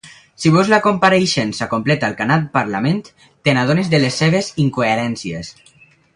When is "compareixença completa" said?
0.85-2.07